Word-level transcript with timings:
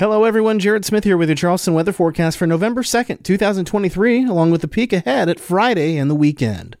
Hello, 0.00 0.24
everyone. 0.24 0.58
Jared 0.58 0.86
Smith 0.86 1.04
here 1.04 1.18
with 1.18 1.28
your 1.28 1.36
Charleston 1.36 1.74
weather 1.74 1.92
forecast 1.92 2.38
for 2.38 2.46
November 2.46 2.82
2nd, 2.82 3.22
2023, 3.22 4.24
along 4.24 4.50
with 4.50 4.62
the 4.62 4.66
peek 4.66 4.94
ahead 4.94 5.28
at 5.28 5.38
Friday 5.38 5.98
and 5.98 6.10
the 6.10 6.14
weekend. 6.14 6.78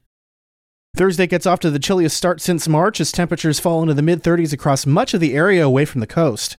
Thursday 0.96 1.26
gets 1.26 1.44
off 1.44 1.60
to 1.60 1.70
the 1.70 1.78
chilliest 1.78 2.16
start 2.16 2.40
since 2.40 2.66
March 2.66 2.98
as 2.98 3.12
temperatures 3.12 3.60
fall 3.60 3.82
into 3.82 3.92
the 3.92 4.00
mid 4.00 4.22
30s 4.22 4.54
across 4.54 4.86
much 4.86 5.12
of 5.12 5.20
the 5.20 5.34
area 5.34 5.62
away 5.62 5.84
from 5.84 6.00
the 6.00 6.06
coast. 6.06 6.56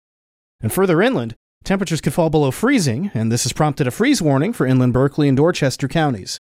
And 0.62 0.72
further 0.72 1.02
inland, 1.02 1.34
temperatures 1.64 2.00
could 2.00 2.14
fall 2.14 2.30
below 2.30 2.52
freezing, 2.52 3.10
and 3.16 3.32
this 3.32 3.42
has 3.42 3.54
prompted 3.54 3.88
a 3.88 3.92
freeze 3.92 4.22
warning 4.22 4.54
for 4.54 4.68
inland 4.68 4.94
Berkeley 4.94 5.28
and 5.28 5.38
Dorchester 5.38 5.88
counties. 5.88 6.38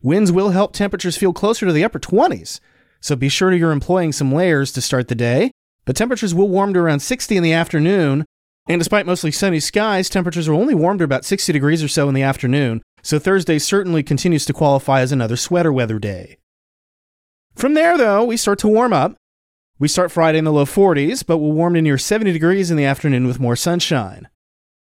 Winds 0.00 0.30
will 0.30 0.50
help 0.50 0.74
temperatures 0.74 1.16
feel 1.16 1.32
closer 1.32 1.66
to 1.66 1.72
the 1.72 1.82
upper 1.82 1.98
20s, 1.98 2.60
so 3.00 3.16
be 3.16 3.28
sure 3.28 3.52
you're 3.52 3.72
employing 3.72 4.12
some 4.12 4.32
layers 4.32 4.70
to 4.70 4.80
start 4.80 5.08
the 5.08 5.16
day. 5.16 5.50
But 5.86 5.96
temperatures 5.96 6.36
will 6.36 6.48
warm 6.48 6.72
to 6.74 6.78
around 6.78 7.00
60 7.00 7.36
in 7.36 7.42
the 7.42 7.52
afternoon, 7.52 8.24
and 8.70 8.80
despite 8.80 9.04
mostly 9.04 9.32
sunny 9.32 9.58
skies, 9.58 10.08
temperatures 10.08 10.48
will 10.48 10.56
only 10.56 10.74
warm 10.74 10.96
to 10.98 11.04
about 11.04 11.24
60 11.24 11.52
degrees 11.52 11.82
or 11.82 11.88
so 11.88 12.08
in 12.08 12.14
the 12.14 12.22
afternoon, 12.22 12.82
so 13.02 13.18
Thursday 13.18 13.58
certainly 13.58 14.04
continues 14.04 14.44
to 14.44 14.52
qualify 14.52 15.00
as 15.00 15.10
another 15.10 15.36
sweater 15.36 15.72
weather 15.72 15.98
day. 15.98 16.38
From 17.56 17.74
there, 17.74 17.98
though, 17.98 18.24
we 18.24 18.36
start 18.36 18.60
to 18.60 18.68
warm 18.68 18.92
up. 18.92 19.16
We 19.80 19.88
start 19.88 20.12
Friday 20.12 20.38
in 20.38 20.44
the 20.44 20.52
low 20.52 20.66
40s, 20.66 21.26
but 21.26 21.38
we'll 21.38 21.50
warm 21.50 21.74
to 21.74 21.82
near 21.82 21.98
70 21.98 22.32
degrees 22.32 22.70
in 22.70 22.76
the 22.76 22.84
afternoon 22.84 23.26
with 23.26 23.40
more 23.40 23.56
sunshine. 23.56 24.28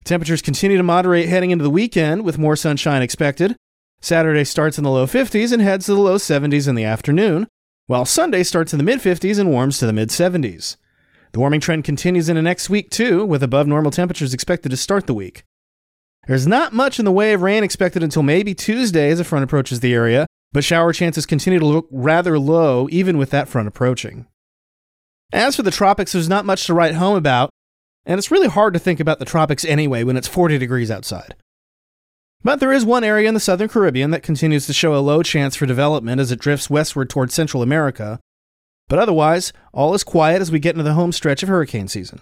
Temperatures 0.04 0.42
continue 0.42 0.78
to 0.78 0.84
moderate 0.84 1.30
heading 1.30 1.52
into 1.52 1.64
the 1.64 1.70
weekend 1.70 2.26
with 2.26 2.40
more 2.40 2.56
sunshine 2.56 3.04
expected. 3.04 3.56
Saturday 4.02 4.46
starts 4.46 4.80
in 4.80 4.84
the 4.84 4.90
low 4.90 5.06
50s 5.06 5.52
and 5.52 5.62
heads 5.62 5.86
to 5.86 5.94
the 5.94 6.02
low 6.02 6.16
70s 6.16 6.68
in 6.68 6.74
the 6.74 6.84
afternoon, 6.84 7.48
while 7.86 8.06
Sunday 8.06 8.42
starts 8.42 8.74
in 8.74 8.78
the 8.78 8.84
mid 8.84 9.00
50s 9.00 9.38
and 9.38 9.52
warms 9.52 9.78
to 9.78 9.86
the 9.86 9.94
mid 9.94 10.10
70s. 10.10 10.78
The 11.36 11.40
warming 11.40 11.60
trend 11.60 11.84
continues 11.84 12.30
into 12.30 12.42
next 12.42 12.70
week, 12.70 12.90
too, 12.90 13.26
with 13.26 13.44
above 13.44 13.68
normal 13.68 13.92
temperatures 13.92 14.34
expected 14.34 14.70
to 14.70 14.78
start 14.78 15.06
the 15.06 15.14
week. 15.14 15.44
There's 16.28 16.48
not 16.48 16.72
much 16.72 16.98
in 16.98 17.04
the 17.04 17.12
way 17.12 17.34
of 17.34 17.42
rain 17.42 17.62
expected 17.62 18.02
until 18.02 18.24
maybe 18.24 18.56
Tuesday 18.56 19.10
as 19.10 19.20
a 19.20 19.26
front 19.26 19.44
approaches 19.44 19.82
the 19.82 19.94
area, 19.94 20.28
but 20.54 20.64
shower 20.64 20.94
chances 20.94 21.26
continue 21.26 21.60
to 21.60 21.66
look 21.66 21.90
rather 21.92 22.40
low 22.40 22.88
even 22.90 23.18
with 23.18 23.32
that 23.32 23.50
front 23.50 23.68
approaching. 23.68 24.28
As 25.34 25.58
for 25.58 25.64
the 25.64 25.72
tropics, 25.72 26.14
there's 26.14 26.30
not 26.30 26.46
much 26.46 26.68
to 26.68 26.74
write 26.74 26.96
home 26.96 27.18
about, 27.18 27.50
and 28.06 28.18
it's 28.18 28.32
really 28.32 28.48
hard 28.48 28.74
to 28.74 28.80
think 28.80 29.02
about 29.02 29.20
the 29.20 29.26
tropics 29.26 29.66
anyway 29.66 30.06
when 30.06 30.16
it's 30.16 30.30
40 30.30 30.58
degrees 30.58 30.90
outside. 30.90 31.36
But 32.46 32.62
there 32.62 32.72
is 32.72 32.86
one 32.86 33.04
area 33.04 33.28
in 33.28 33.34
the 33.34 33.42
southern 33.42 33.68
Caribbean 33.68 34.12
that 34.12 34.24
continues 34.24 34.68
to 34.68 34.74
show 34.74 34.96
a 34.96 35.04
low 35.04 35.22
chance 35.22 35.58
for 35.58 35.66
development 35.66 36.22
as 36.22 36.32
it 36.32 36.40
drifts 36.40 36.70
westward 36.70 37.10
toward 37.10 37.34
Central 37.34 37.62
America, 37.62 38.22
but 38.88 39.00
otherwise, 39.00 39.52
all 39.74 39.94
is 39.94 40.04
quiet 40.04 40.42
as 40.42 40.52
we 40.52 40.60
get 40.60 40.76
into 40.76 40.84
the 40.84 40.94
home 40.94 41.12
stretch 41.12 41.44
of 41.44 41.50
hurricane 41.50 41.88
season. 41.88 42.22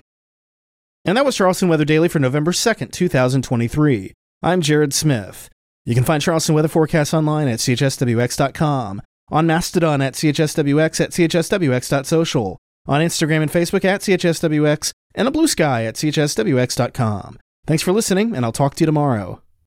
And 1.06 1.18
that 1.18 1.26
was 1.26 1.36
Charleston 1.36 1.68
Weather 1.68 1.86
Daily 1.86 2.08
for 2.08 2.20
November 2.20 2.52
2nd, 2.52 2.92
2023. 2.92 4.14
I'm 4.42 4.62
Jared 4.62 4.94
Smith. 4.94 5.50
You 5.86 5.96
can 5.96 6.06
find 6.06 6.24
Charleston 6.24 6.56
weather 6.56 6.70
forecasts 6.70 7.14
online 7.14 7.50
at 7.50 7.60
chswx.com, 7.60 9.02
on 9.30 9.48
Mastodon 9.48 10.02
at 10.02 10.14
chswx 10.14 11.02
at 11.02 11.12
chswx.social, 11.12 12.58
on 12.88 13.02
Instagram 13.02 13.42
and 13.42 13.52
Facebook 13.52 13.84
at 13.84 14.02
chswx, 14.02 14.92
and 15.16 15.28
a 15.28 15.32
Bluesky 15.32 15.88
at 15.88 15.96
chswx.com. 15.96 17.40
Thanks 17.66 17.84
for 17.84 17.92
listening, 17.92 18.36
and 18.36 18.46
I'll 18.46 18.52
talk 18.52 18.76
to 18.76 18.82
you 18.82 18.86
tomorrow. 18.86 19.43